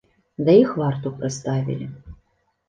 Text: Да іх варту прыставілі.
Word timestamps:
Да 0.47 0.55
іх 0.61 0.71
варту 0.81 1.11
прыставілі. 1.19 1.89